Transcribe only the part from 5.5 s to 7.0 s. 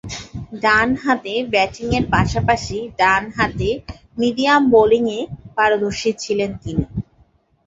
পারদর্শী ছিলেন তিনি।